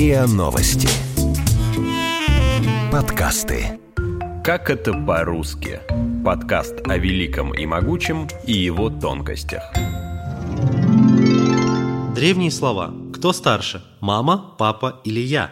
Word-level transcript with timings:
РИА 0.00 0.26
Новости. 0.26 0.88
Подкасты. 2.90 3.78
Как 4.42 4.70
это 4.70 4.94
по-русски? 4.94 5.80
Подкаст 6.24 6.88
о 6.88 6.96
великом 6.96 7.52
и 7.52 7.66
могучем 7.66 8.26
и 8.46 8.52
его 8.54 8.88
тонкостях. 8.88 9.62
Древние 12.14 12.50
слова. 12.50 12.94
Кто 13.12 13.34
старше? 13.34 13.82
Мама, 14.00 14.54
папа 14.56 15.02
или 15.04 15.20
я? 15.20 15.50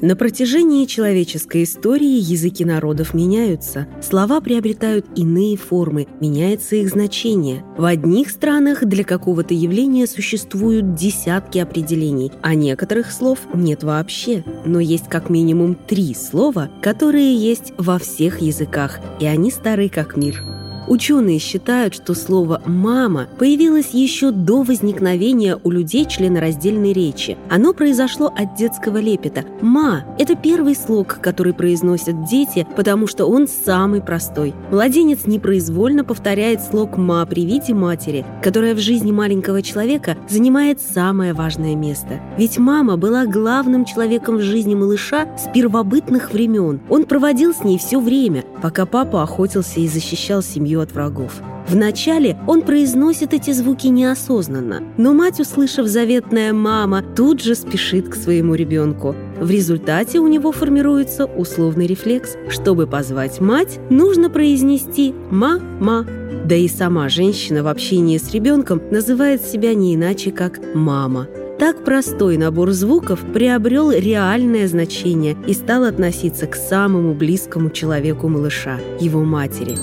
На 0.00 0.16
протяжении 0.16 0.86
человеческой 0.86 1.64
истории 1.64 2.18
языки 2.18 2.64
народов 2.64 3.12
меняются, 3.12 3.86
слова 4.02 4.40
приобретают 4.40 5.06
иные 5.14 5.58
формы, 5.58 6.06
меняется 6.20 6.76
их 6.76 6.88
значение. 6.88 7.62
В 7.76 7.84
одних 7.84 8.30
странах 8.30 8.84
для 8.86 9.04
какого-то 9.04 9.52
явления 9.52 10.06
существуют 10.06 10.94
десятки 10.94 11.58
определений, 11.58 12.32
а 12.40 12.54
некоторых 12.54 13.12
слов 13.12 13.40
нет 13.52 13.82
вообще. 13.82 14.42
Но 14.64 14.80
есть 14.80 15.08
как 15.08 15.28
минимум 15.28 15.74
три 15.74 16.14
слова, 16.14 16.70
которые 16.80 17.36
есть 17.36 17.74
во 17.76 17.98
всех 17.98 18.40
языках, 18.40 19.00
и 19.20 19.26
они 19.26 19.50
стары 19.50 19.90
как 19.90 20.16
мир. 20.16 20.59
Ученые 20.88 21.38
считают, 21.38 21.94
что 21.94 22.14
слово 22.14 22.62
«мама» 22.66 23.28
появилось 23.38 23.90
еще 23.92 24.30
до 24.30 24.62
возникновения 24.62 25.58
у 25.62 25.70
людей 25.70 26.04
членораздельной 26.04 26.92
речи. 26.92 27.36
Оно 27.48 27.72
произошло 27.72 28.32
от 28.34 28.56
детского 28.56 28.98
лепета. 28.98 29.44
«Ма»– 29.60 30.04
это 30.18 30.34
первый 30.34 30.74
слог, 30.74 31.18
который 31.20 31.52
произносят 31.52 32.24
дети, 32.24 32.66
потому 32.76 33.06
что 33.06 33.26
он 33.26 33.46
самый 33.46 34.00
простой. 34.00 34.54
Младенец 34.70 35.26
непроизвольно 35.26 36.02
повторяет 36.02 36.62
слог 36.62 36.96
«ма» 36.96 37.24
при 37.26 37.44
виде 37.44 37.74
матери, 37.74 38.24
которая 38.42 38.74
в 38.74 38.78
жизни 38.78 39.12
маленького 39.12 39.62
человека 39.62 40.16
занимает 40.28 40.80
самое 40.80 41.34
важное 41.34 41.76
место. 41.76 42.20
Ведь 42.36 42.58
мама 42.58 42.96
была 42.96 43.26
главным 43.26 43.84
человеком 43.84 44.38
в 44.38 44.42
жизни 44.42 44.74
малыша 44.74 45.28
с 45.36 45.52
первобытных 45.52 46.32
времен. 46.32 46.80
Он 46.88 47.04
проводил 47.04 47.54
с 47.54 47.62
ней 47.62 47.78
все 47.78 48.00
время, 48.00 48.44
пока 48.62 48.86
папа 48.86 49.22
охотился 49.22 49.80
и 49.80 49.86
защищал 49.86 50.42
семью 50.42 50.69
от 50.76 50.92
врагов. 50.92 51.40
Вначале 51.68 52.36
он 52.46 52.62
произносит 52.62 53.32
эти 53.32 53.52
звуки 53.52 53.86
неосознанно, 53.86 54.82
но 54.96 55.12
мать, 55.12 55.40
услышав 55.40 55.86
заветное 55.86 56.52
«мама», 56.52 57.02
тут 57.16 57.42
же 57.42 57.54
спешит 57.54 58.08
к 58.08 58.16
своему 58.16 58.54
ребенку. 58.54 59.14
В 59.40 59.50
результате 59.50 60.18
у 60.18 60.26
него 60.26 60.52
формируется 60.52 61.26
условный 61.26 61.86
рефлекс. 61.86 62.36
Чтобы 62.48 62.86
позвать 62.86 63.40
мать, 63.40 63.78
нужно 63.88 64.30
произнести 64.30 65.14
«ма-ма». 65.30 66.06
Да 66.44 66.56
и 66.56 66.66
сама 66.68 67.08
женщина 67.08 67.62
в 67.62 67.68
общении 67.68 68.18
с 68.18 68.32
ребенком 68.32 68.82
называет 68.90 69.42
себя 69.42 69.74
не 69.74 69.94
иначе, 69.94 70.32
как 70.32 70.58
«мама». 70.74 71.28
Так 71.60 71.84
простой 71.84 72.38
набор 72.38 72.70
звуков 72.70 73.20
приобрел 73.34 73.92
реальное 73.92 74.66
значение 74.66 75.36
и 75.46 75.52
стал 75.52 75.84
относиться 75.84 76.46
к 76.46 76.54
самому 76.54 77.12
близкому 77.12 77.68
человеку 77.68 78.28
малыша, 78.28 78.78
его 78.98 79.22
матери. 79.24 79.76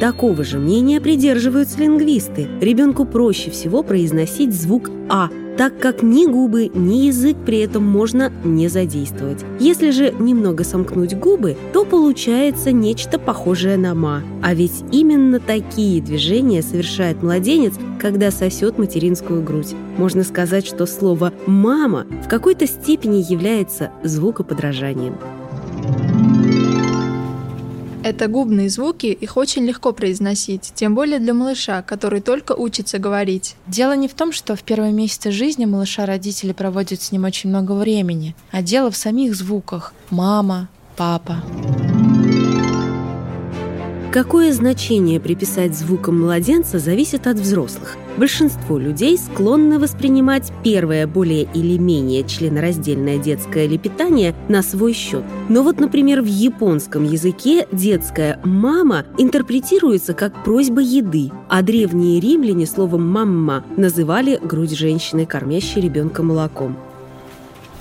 Такого 0.00 0.42
же 0.44 0.58
мнения 0.58 1.00
придерживаются 1.00 1.78
лингвисты. 1.78 2.48
Ребенку 2.60 3.04
проще 3.04 3.50
всего 3.50 3.82
произносить 3.82 4.52
звук 4.52 4.90
«а», 5.08 5.28
так 5.56 5.78
как 5.78 6.02
ни 6.02 6.26
губы, 6.26 6.70
ни 6.72 7.06
язык 7.06 7.36
при 7.44 7.58
этом 7.58 7.84
можно 7.84 8.32
не 8.42 8.68
задействовать. 8.68 9.44
Если 9.60 9.90
же 9.90 10.12
немного 10.18 10.64
сомкнуть 10.64 11.14
губы, 11.14 11.56
то 11.72 11.84
получается 11.84 12.72
нечто 12.72 13.18
похожее 13.18 13.76
на 13.76 13.94
«ма». 13.94 14.22
А 14.42 14.54
ведь 14.54 14.82
именно 14.92 15.40
такие 15.40 16.00
движения 16.00 16.62
совершает 16.62 17.22
младенец, 17.22 17.74
когда 18.00 18.30
сосет 18.30 18.78
материнскую 18.78 19.42
грудь. 19.42 19.74
Можно 19.98 20.24
сказать, 20.24 20.66
что 20.66 20.86
слово 20.86 21.32
«мама» 21.46 22.06
в 22.24 22.28
какой-то 22.28 22.66
степени 22.66 23.22
является 23.28 23.90
звукоподражанием. 24.02 25.16
Это 28.04 28.26
губные 28.26 28.68
звуки, 28.68 29.06
их 29.06 29.36
очень 29.36 29.64
легко 29.64 29.92
произносить, 29.92 30.72
тем 30.74 30.94
более 30.94 31.20
для 31.20 31.34
малыша, 31.34 31.82
который 31.82 32.20
только 32.20 32.52
учится 32.52 32.98
говорить. 32.98 33.54
Дело 33.68 33.94
не 33.94 34.08
в 34.08 34.14
том, 34.14 34.32
что 34.32 34.56
в 34.56 34.62
первые 34.64 34.92
месяцы 34.92 35.30
жизни 35.30 35.66
малыша 35.66 36.04
родители 36.04 36.52
проводят 36.52 37.00
с 37.00 37.12
ним 37.12 37.24
очень 37.24 37.50
много 37.50 37.72
времени, 37.72 38.34
а 38.50 38.60
дело 38.60 38.90
в 38.90 38.96
самих 38.96 39.36
звуках 39.36 39.94
«мама», 40.10 40.68
«папа». 40.96 41.42
Какое 44.12 44.52
значение 44.52 45.18
приписать 45.18 45.74
звукам 45.74 46.20
младенца 46.20 46.78
зависит 46.78 47.26
от 47.26 47.38
взрослых. 47.38 47.96
Большинство 48.18 48.76
людей 48.76 49.16
склонны 49.16 49.78
воспринимать 49.78 50.52
первое 50.62 51.06
более 51.06 51.44
или 51.54 51.78
менее 51.78 52.22
членораздельное 52.22 53.16
детское 53.16 53.66
лепетание 53.66 54.34
на 54.50 54.62
свой 54.62 54.92
счет. 54.92 55.24
Но 55.48 55.62
вот, 55.62 55.80
например, 55.80 56.20
в 56.20 56.26
японском 56.26 57.04
языке 57.04 57.66
детское 57.72 58.38
«мама» 58.44 59.06
интерпретируется 59.16 60.12
как 60.12 60.44
просьба 60.44 60.82
еды, 60.82 61.30
а 61.48 61.62
древние 61.62 62.20
римляне 62.20 62.66
словом 62.66 63.08
«мамма» 63.08 63.64
называли 63.78 64.38
грудь 64.42 64.76
женщины, 64.76 65.24
кормящей 65.24 65.80
ребенка 65.80 66.22
молоком. 66.22 66.76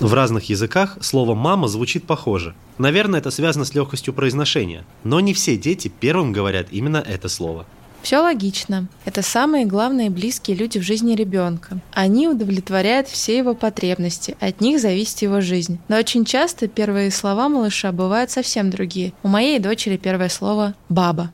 В 0.02 0.16
разных 0.16 0.50
языках 0.50 0.98
слово 1.00 1.36
«мама» 1.36 1.68
звучит 1.68 2.06
похоже. 2.06 2.56
Наверное, 2.80 3.20
это 3.20 3.30
связано 3.30 3.66
с 3.66 3.76
легкостью 3.76 4.16
произношения. 4.16 4.84
Но 5.04 5.20
не 5.20 5.36
все 5.36 5.56
дети 5.56 5.92
первым 6.00 6.34
говорят 6.34 6.70
именно 6.72 6.98
это 6.98 7.30
слово. 7.30 7.68
Все 8.02 8.18
логично. 8.18 8.88
Это 9.06 9.22
самые 9.22 9.68
главные 9.68 10.10
близкие 10.10 10.58
люди 10.58 10.80
в 10.80 10.82
жизни 10.82 11.14
ребенка. 11.14 11.80
Они 11.92 12.28
удовлетворяют 12.28 13.10
все 13.10 13.38
его 13.38 13.54
потребности, 13.54 14.36
от 14.40 14.60
них 14.60 14.82
зависит 14.82 15.22
его 15.22 15.40
жизнь. 15.40 15.78
Но 15.88 15.98
очень 15.98 16.26
часто 16.26 16.68
первые 16.68 17.12
слова 17.12 17.48
малыша 17.48 17.92
бывают 17.92 18.32
совсем 18.32 18.72
другие. 18.72 19.14
У 19.22 19.28
моей 19.28 19.60
дочери 19.60 19.98
первое 19.98 20.30
слово 20.30 20.74
«баба». 20.90 21.32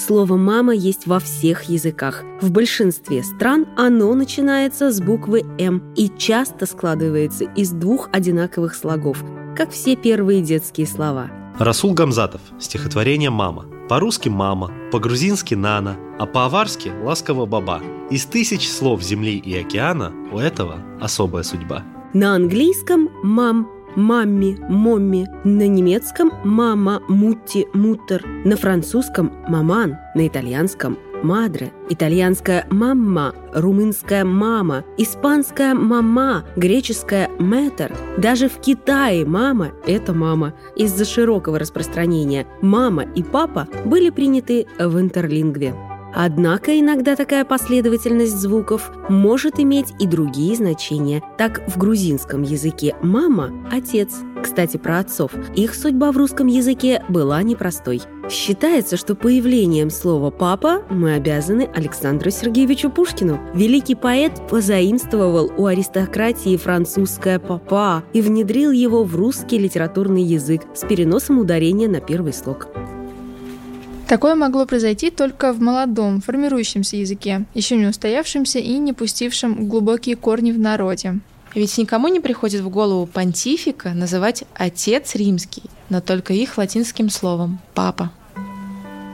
Слово 0.00 0.36
«мама» 0.36 0.74
есть 0.74 1.06
во 1.06 1.20
всех 1.20 1.64
языках. 1.64 2.24
В 2.40 2.50
большинстве 2.50 3.22
стран 3.22 3.66
оно 3.76 4.14
начинается 4.14 4.90
с 4.90 4.98
буквы 4.98 5.44
«М» 5.58 5.92
и 5.94 6.10
часто 6.16 6.64
складывается 6.64 7.44
из 7.44 7.70
двух 7.72 8.08
одинаковых 8.10 8.74
слогов, 8.74 9.22
как 9.54 9.70
все 9.70 9.96
первые 9.96 10.40
детские 10.40 10.86
слова. 10.86 11.30
Расул 11.58 11.92
Гамзатов. 11.92 12.40
Стихотворение 12.58 13.28
«Мама». 13.28 13.66
По-русски 13.90 14.30
«мама», 14.30 14.72
по-грузински 14.90 15.54
«нана», 15.54 15.98
а 16.18 16.24
по-аварски 16.24 16.90
«ласково 17.04 17.44
баба». 17.44 17.82
Из 18.10 18.24
тысяч 18.24 18.70
слов 18.70 19.02
земли 19.02 19.36
и 19.36 19.54
океана 19.54 20.14
у 20.32 20.38
этого 20.38 20.78
особая 20.98 21.42
судьба. 21.42 21.84
На 22.14 22.34
английском 22.36 23.10
«мам» 23.22 23.68
мамми, 23.96 24.56
момми, 24.68 25.28
на 25.44 25.66
немецком 25.66 26.32
мама, 26.44 27.00
мутти, 27.08 27.66
мутер, 27.74 28.24
на 28.44 28.56
французском 28.56 29.32
маман, 29.48 29.96
на 30.14 30.26
итальянском 30.26 30.98
мадре, 31.22 31.72
итальянская 31.88 32.66
мамма, 32.70 33.34
румынская 33.52 34.24
мама, 34.24 34.84
испанская 34.96 35.74
мама, 35.74 36.44
греческая 36.56 37.28
метр. 37.38 37.94
Даже 38.18 38.48
в 38.48 38.58
Китае 38.58 39.24
мама– 39.24 39.72
это 39.86 40.12
мама. 40.12 40.54
Из-за 40.76 41.04
широкого 41.04 41.58
распространения 41.58 42.46
мама 42.62 43.02
и 43.02 43.22
папа 43.22 43.68
были 43.84 44.10
приняты 44.10 44.66
в 44.78 44.98
интерлингве. 44.98 45.74
Однако 46.14 46.78
иногда 46.78 47.16
такая 47.16 47.44
последовательность 47.44 48.36
звуков 48.36 48.90
может 49.08 49.60
иметь 49.60 49.94
и 49.98 50.06
другие 50.06 50.56
значения. 50.56 51.22
Так 51.38 51.62
в 51.68 51.78
грузинском 51.78 52.42
языке 52.42 52.96
«мама»– 53.02 53.50
«отец». 53.70 54.16
Кстати, 54.42 54.78
про 54.78 55.00
отцов. 55.00 55.32
Их 55.54 55.74
судьба 55.74 56.12
в 56.12 56.16
русском 56.16 56.46
языке 56.46 57.02
была 57.08 57.42
непростой. 57.42 58.02
Считается, 58.30 58.96
что 58.96 59.14
появлением 59.14 59.90
слова 59.90 60.30
«папа» 60.30 60.82
мы 60.88 61.14
обязаны 61.14 61.68
Александру 61.74 62.30
Сергеевичу 62.30 62.90
Пушкину. 62.90 63.38
Великий 63.54 63.94
поэт 63.94 64.40
позаимствовал 64.48 65.52
у 65.56 65.66
аристократии 65.66 66.56
французское 66.56 67.38
«папа» 67.38 68.02
и 68.12 68.22
внедрил 68.22 68.70
его 68.70 69.04
в 69.04 69.14
русский 69.16 69.58
литературный 69.58 70.22
язык 70.22 70.62
с 70.74 70.86
переносом 70.86 71.38
ударения 71.38 71.88
на 71.88 72.00
первый 72.00 72.32
слог. 72.32 72.68
Такое 74.10 74.34
могло 74.34 74.66
произойти 74.66 75.10
только 75.10 75.52
в 75.52 75.60
молодом, 75.60 76.20
формирующемся 76.20 76.96
языке, 76.96 77.44
еще 77.54 77.76
не 77.76 77.86
устоявшемся 77.86 78.58
и 78.58 78.76
не 78.78 78.92
пустившем 78.92 79.68
глубокие 79.68 80.16
корни 80.16 80.50
в 80.50 80.58
народе. 80.58 81.20
Ведь 81.54 81.78
никому 81.78 82.08
не 82.08 82.18
приходит 82.18 82.62
в 82.62 82.68
голову 82.70 83.06
понтифика 83.06 83.90
называть 83.90 84.42
«отец 84.56 85.14
римский», 85.14 85.62
но 85.90 86.00
только 86.00 86.32
их 86.32 86.58
латинским 86.58 87.08
словом 87.08 87.60
«папа». 87.72 88.10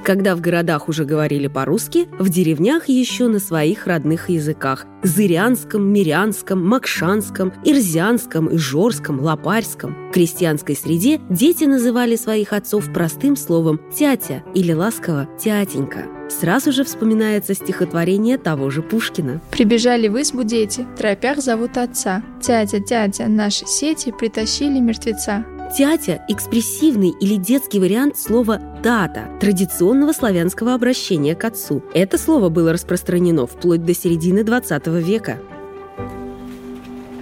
Когда 0.06 0.36
в 0.36 0.40
городах 0.40 0.88
уже 0.88 1.04
говорили 1.04 1.48
по-русски, 1.48 2.06
в 2.20 2.28
деревнях 2.28 2.88
еще 2.88 3.26
на 3.26 3.40
своих 3.40 3.88
родных 3.88 4.30
языках– 4.30 4.86
зырянском, 5.02 5.84
мирянском, 5.92 6.64
макшанском, 6.64 7.52
ирзянском, 7.64 8.54
ижорском, 8.54 9.18
лопарском. 9.18 9.96
В 10.10 10.12
крестьянской 10.12 10.76
среде 10.76 11.20
дети 11.28 11.64
называли 11.64 12.14
своих 12.14 12.52
отцов 12.52 12.92
простым 12.92 13.34
словом 13.34 13.80
«тятя» 13.92 14.44
или 14.54 14.72
ласково 14.72 15.28
«тятенька». 15.40 16.04
Сразу 16.28 16.70
же 16.70 16.84
вспоминается 16.84 17.54
стихотворение 17.54 18.38
того 18.38 18.70
же 18.70 18.82
Пушкина. 18.82 19.40
Прибежали 19.50 20.06
в 20.06 20.20
избу 20.22 20.44
дети, 20.44 20.86
тропях 20.96 21.38
зовут 21.38 21.76
отца. 21.76 22.22
Тятя, 22.40 22.78
тятя, 22.78 23.26
наши 23.26 23.66
сети 23.66 24.14
притащили 24.16 24.78
мертвеца. 24.78 25.44
Тятя– 25.74 26.24
экспрессивный 26.28 27.10
или 27.20 27.36
детский 27.36 27.80
вариант 27.80 28.16
слова 28.16 28.60
«тата», 28.82 29.28
традиционного 29.40 30.12
славянского 30.12 30.74
обращения 30.74 31.34
к 31.34 31.44
отцу. 31.44 31.82
Это 31.92 32.18
слово 32.18 32.50
было 32.50 32.72
распространено 32.72 33.46
вплоть 33.46 33.84
до 33.84 33.92
середины 33.92 34.44
20 34.44 34.86
века. 34.86 35.40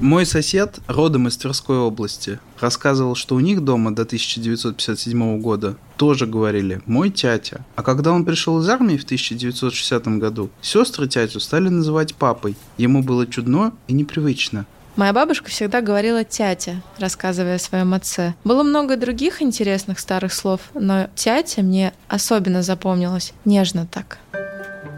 Мой 0.00 0.26
сосед, 0.26 0.81
родом 0.87 1.29
из 1.29 1.38
Тверской 1.38 1.79
области, 1.79 2.38
рассказывал, 2.61 3.14
что 3.14 3.35
у 3.35 3.41
них 3.41 3.62
дома 3.62 3.94
до 3.94 4.02
1957 4.02 5.41
года 5.41 5.76
тоже 5.96 6.26
говорили 6.26 6.82
«мой 6.85 7.08
тятя». 7.08 7.64
А 7.76 7.82
когда 7.82 8.12
он 8.12 8.26
пришел 8.26 8.61
из 8.61 8.69
армии 8.69 8.99
в 8.99 9.05
1960 9.05 10.06
году, 10.19 10.50
сестры 10.61 11.08
тятю 11.08 11.41
стали 11.41 11.70
называть 11.70 12.14
папой. 12.14 12.56
Ему 12.76 13.02
было 13.02 13.26
чудно 13.26 13.73
и 13.88 13.94
непривычно. 13.94 14.67
Моя 14.96 15.12
бабушка 15.12 15.50
всегда 15.50 15.81
говорила 15.81 16.23
«тятя», 16.23 16.76
рассказывая 16.99 17.56
о 17.56 17.58
своем 17.58 17.94
отце. 17.94 18.35
Было 18.44 18.62
много 18.62 18.96
других 18.96 19.43
интересных 19.43 19.99
старых 19.99 20.32
слов, 20.32 20.61
но 20.73 21.08
«тятя» 21.17 21.62
мне 21.62 21.93
особенно 22.06 22.62
запомнилось 22.62 23.32
нежно 23.44 23.88
так. 23.91 24.19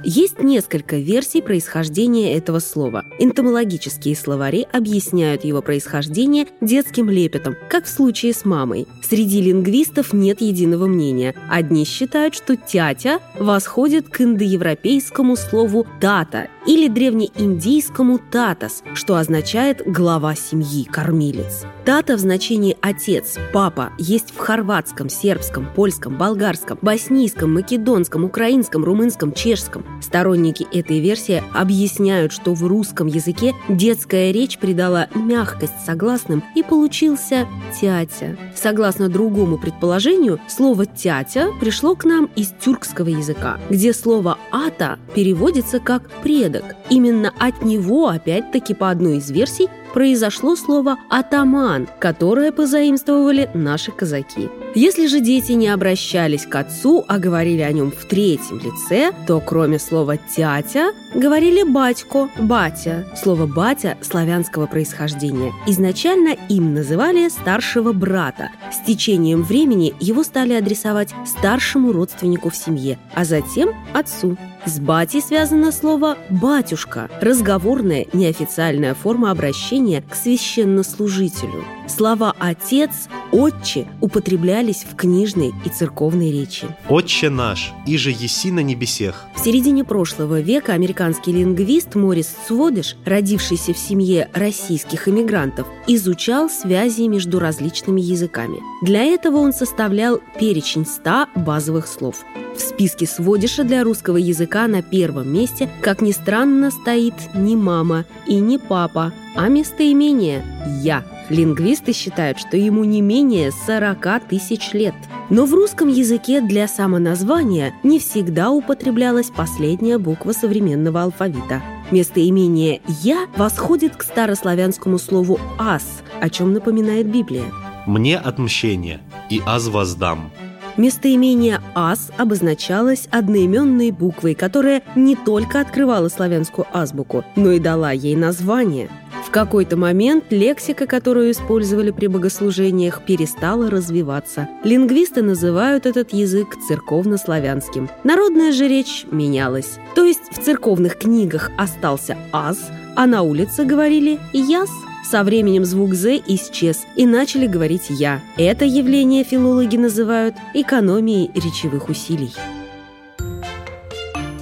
Есть 0.09 0.41
несколько 0.41 0.99
версий 0.99 1.43
происхождения 1.43 2.37
этого 2.37 2.61
слова. 2.61 3.05
Энтомологические 3.19 4.15
словари 4.15 4.65
объясняют 4.73 5.45
его 5.45 5.63
происхождение 5.63 6.47
детским 6.61 7.11
лепетом, 7.11 7.57
как 7.69 7.87
в 7.87 7.89
случае 7.89 8.33
с 8.33 8.45
мамой. 8.45 8.87
Среди 9.03 9.43
лингвистов 9.43 10.13
нет 10.13 10.41
единого 10.41 10.87
мнения. 10.87 11.35
Одни 11.51 11.85
считают, 11.85 12.37
что 12.37 12.57
«тятя» 12.57 13.19
восходит 13.37 14.09
к 14.09 14.21
индоевропейскому 14.21 15.35
слову 15.35 15.85
«тата» 16.01 16.47
или 16.69 16.87
древнеиндийскому 16.87 18.21
«татас», 18.31 18.85
что 18.95 19.17
означает 19.17 19.83
«глава 19.87 20.37
семьи», 20.37 20.85
«кормилец». 20.85 21.65
«Тата» 21.85 22.17
в 22.17 22.21
значении 22.21 22.77
«отец», 22.81 23.39
«папа» 23.53 23.93
есть 23.99 24.33
в 24.33 24.39
хорватском, 24.39 25.09
сербском, 25.09 25.67
польском, 25.75 26.17
болгарском, 26.17 26.79
боснийском, 26.81 27.55
македонском, 27.55 28.25
украинском, 28.25 28.85
румынском, 28.85 29.33
чешском. 29.33 29.85
Сторонники 30.01 30.67
этой 30.73 31.01
версии 31.01 31.43
объясняют, 31.55 32.33
что 32.33 32.55
в 32.55 32.65
русском 32.65 33.07
языке 33.07 33.55
детская 33.69 34.33
речь 34.33 34.59
придала 34.59 35.09
мягкость 35.15 35.85
согласным 35.85 36.43
и 36.55 36.63
получился 36.63 37.47
«тятя». 37.81 38.37
Согласно 38.55 39.09
другому 39.09 39.59
предположению, 39.59 40.41
слово 40.49 40.87
«тятя» 40.87 41.49
пришло 41.61 41.95
к 41.95 42.05
нам 42.05 42.31
из 42.37 42.53
тюркского 42.61 43.09
языка, 43.09 43.59
где 43.71 43.93
слово 43.93 44.39
«ата» 44.51 44.99
переводится 45.15 45.81
как 45.81 46.11
«предок». 46.23 46.65
Именно 46.91 47.33
от 47.39 47.63
него, 47.65 48.09
опять-таки 48.09 48.75
по 48.75 48.91
одной 48.91 49.19
из 49.19 49.31
версий, 49.31 49.69
произошло 49.97 50.57
слово 50.57 50.99
«атаман», 51.09 51.89
которое 51.99 52.53
позаимствовали 52.53 53.49
наши 53.55 53.93
казаки. 53.93 54.51
Если 54.75 55.07
же 55.07 55.21
дети 55.21 55.53
не 55.53 55.69
обращались 55.69 56.45
к 56.45 56.55
отцу, 56.55 57.03
а 57.09 57.19
говорили 57.19 57.63
о 57.63 57.73
нем 57.73 57.91
в 57.91 58.05
третьем 58.05 58.59
лице, 58.59 59.13
то 59.27 59.41
кроме 59.41 59.79
слова 59.79 60.19
«тятя» 60.19 60.93
говорили 61.15 61.63
«батько», 61.63 62.29
«батя». 62.39 63.07
Слово 63.17 63.47
«батя» 63.47 63.97
славянского 64.03 64.67
происхождения. 64.67 65.55
Изначально 65.67 66.37
им 66.51 66.75
называли 66.75 67.31
старшего 67.31 67.95
брата. 67.95 68.51
С 68.71 68.87
течением 68.87 69.45
времени 69.45 69.95
его 69.99 70.25
стали 70.25 70.53
адресовать 70.53 71.15
старшему 71.25 71.93
родственнику 71.93 72.51
в 72.51 72.57
семье, 72.57 72.99
а 73.15 73.25
затем 73.25 73.71
отцу. 73.95 74.37
С 74.67 74.81
батей 74.81 75.23
связано 75.23 75.71
слово 75.71 76.19
«батюшка»– 76.29 77.09
разговорная, 77.21 78.07
неофициальная 78.13 78.95
форма 78.95 79.31
обращения 79.31 80.03
к 80.03 80.17
священнослужителю. 80.17 81.65
Слова 81.87 82.35
«отец», 82.41 82.91
«отче» 83.31 83.87
употреблялись 84.01 84.85
в 84.91 84.97
книжной 84.97 85.55
и 85.65 85.69
церковной 85.69 86.33
речи. 86.33 86.67
«Отче 86.89 87.31
наш, 87.31 87.73
иже 87.87 88.11
еси 88.11 88.51
на 88.51 88.59
небесех». 88.59 89.27
В 89.37 89.41
середине 89.45 89.85
прошлого 89.85 90.41
века 90.41 90.73
американский 90.73 91.31
лингвист 91.31 91.95
Морис 91.95 92.35
Цводиш, 92.49 92.97
родившийся 93.05 93.73
в 93.73 93.79
семье 93.79 94.29
российских 94.35 95.07
иммигрантов, 95.07 95.69
изучал 95.87 96.51
связи 96.51 97.07
между 97.07 97.39
различными 97.39 98.01
языками. 98.01 98.59
Для 98.83 99.05
этого 99.05 99.37
он 99.37 99.53
составлял 99.53 100.21
перечень 100.41 100.85
100 100.85 101.29
базовых 101.37 101.87
слов. 101.87 102.25
В 102.57 102.61
списке 102.61 103.07
Сводиша 103.07 103.65
для 103.65 103.85
русского 103.85 104.17
языка 104.17 104.67
на 104.67 104.81
первом 104.81 105.31
месте, 105.31 105.69
как 105.83 106.01
ни 106.01 106.13
странно, 106.13 106.71
стоит 106.71 107.15
не 107.35 107.55
мама 107.55 108.07
и 108.27 108.37
не 108.37 108.59
папа, 108.59 109.13
а 109.35 109.49
местоимение 109.49 110.43
«я». 110.83 111.05
Лингвисты 111.29 111.93
считают, 111.93 112.39
что 112.39 112.57
ему 112.57 112.85
не 112.85 113.03
менее 113.03 113.51
40 113.67 114.29
тысяч 114.29 114.73
лет. 114.73 114.95
Но 115.29 115.45
в 115.45 115.53
русском 115.53 115.89
языке 115.89 116.41
для 116.41 116.67
самоназвания 116.69 117.75
не 117.83 117.99
всегда 117.99 118.51
употреблялась 118.51 119.29
последняя 119.29 119.99
буква 119.99 120.33
современного 120.33 121.03
алфавита. 121.03 121.63
Местоимение 121.91 122.81
«я» 123.03 123.27
восходит 123.37 123.97
к 123.97 124.03
старославянскому 124.03 124.99
слову 124.99 125.39
«ас», 125.59 125.85
о 126.21 126.31
чем 126.31 126.53
напоминает 126.53 127.07
Библия. 127.09 127.45
«Мне 127.87 128.17
отмщение, 128.17 129.01
и 129.29 129.43
аз 129.45 129.67
воздам». 129.69 130.31
Местоимение 130.77 131.61
«ас» 131.75 132.11
обозначалось 132.19 133.09
одноименной 133.11 133.91
буквой, 133.93 134.35
которая 134.35 134.83
не 134.95 135.17
только 135.17 135.61
открывала 135.61 136.09
славянскую 136.09 136.67
азбуку, 136.73 137.25
но 137.35 137.53
и 137.53 137.59
дала 137.59 137.93
ей 137.93 138.15
название. 138.15 138.91
В 139.27 139.31
какой-то 139.31 139.77
момент 139.77 140.25
лексика, 140.31 140.87
которую 140.87 141.31
использовали 141.31 141.91
при 141.91 142.07
богослужениях, 142.07 143.05
перестала 143.05 143.71
развиваться. 143.71 144.49
Лингвисты 144.65 145.23
называют 145.23 145.87
этот 145.87 146.13
язык 146.13 146.57
церковнославянским. 146.69 147.89
Народная 148.05 148.53
же 148.53 148.69
речь 148.69 149.07
менялась. 149.11 149.79
То 149.95 150.05
есть 150.05 150.31
в 150.31 150.43
церковных 150.43 150.97
книгах 150.97 151.51
остался 151.57 152.17
«аз», 152.33 152.71
а 152.95 153.07
на 153.07 153.23
улице 153.23 153.65
говорили 153.65 154.19
«яс». 154.33 154.71
Со 155.09 155.23
временем 155.23 155.65
звук 155.65 155.95
«з» 155.95 156.21
исчез, 156.27 156.85
и 156.97 157.07
начали 157.07 157.47
говорить 157.47 157.91
«я». 157.91 158.21
Это 158.37 158.65
явление 158.65 159.23
филологи 159.23 159.77
называют 159.77 160.35
экономией 160.53 161.31
речевых 161.33 161.89
усилий. 161.89 162.35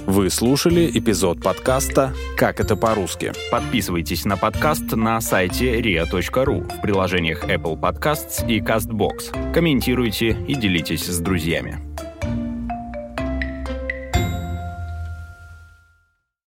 Вы 0.07 0.31
слушали 0.31 0.89
эпизод 0.91 1.39
подкаста 1.43 2.15
«Как 2.35 2.59
это 2.59 2.75
по-русски». 2.75 3.33
Подписывайтесь 3.51 4.25
на 4.25 4.37
подкаст 4.37 4.91
на 4.93 5.21
сайте 5.21 5.79
ria.ru 5.79 6.63
в 6.63 6.81
приложениях 6.81 7.43
Apple 7.43 7.79
Podcasts 7.79 8.49
и 8.49 8.59
CastBox. 8.59 9.53
Комментируйте 9.53 10.35
и 10.47 10.55
делитесь 10.55 11.05
с 11.05 11.19
друзьями. 11.19 11.77